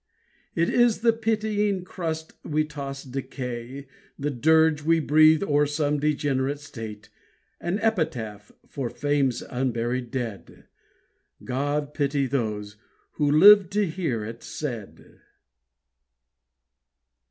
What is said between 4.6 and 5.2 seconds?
we